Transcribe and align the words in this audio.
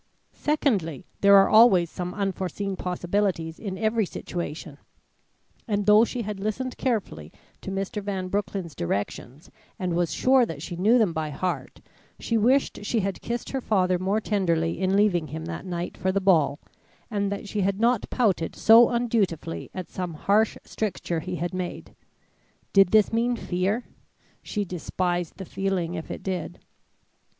Secondly: 0.33 1.05
there 1.19 1.37
are 1.37 1.47
always 1.47 1.87
some 1.91 2.15
unforeseen 2.15 2.75
possibilities 2.75 3.59
in 3.59 3.77
every 3.77 4.07
situation, 4.07 4.79
and 5.67 5.85
though 5.85 6.03
she 6.03 6.23
had 6.23 6.39
listened 6.39 6.75
carefully 6.75 7.31
to 7.61 7.69
Mr. 7.69 8.01
Van 8.01 8.27
Broecklyn's 8.27 8.73
directions 8.73 9.51
and 9.77 9.93
was 9.93 10.11
sure 10.11 10.43
that 10.43 10.63
she 10.63 10.75
knew 10.75 10.97
them 10.97 11.13
by 11.13 11.29
heart, 11.29 11.81
she 12.19 12.35
wished 12.35 12.83
she 12.83 13.01
had 13.01 13.21
kissed 13.21 13.51
her 13.51 13.61
father 13.61 13.99
more 13.99 14.19
tenderly 14.19 14.79
in 14.79 14.95
leaving 14.95 15.27
him 15.27 15.45
that 15.45 15.67
night 15.67 15.95
for 15.95 16.11
the 16.11 16.19
ball, 16.19 16.59
and 17.11 17.31
that 17.31 17.47
she 17.47 17.61
had 17.61 17.79
not 17.79 18.09
pouted 18.09 18.55
so 18.55 18.87
undutifully 18.89 19.69
at 19.71 19.87
some 19.91 20.15
harsh 20.15 20.57
stricture 20.65 21.19
he 21.19 21.35
had 21.35 21.53
made. 21.53 21.93
Did 22.73 22.87
this 22.89 23.13
mean 23.13 23.35
fear? 23.35 23.85
She 24.41 24.65
despised 24.65 25.37
the 25.37 25.45
feeling 25.45 25.93
if 25.93 26.09
it 26.09 26.23
did. 26.23 26.57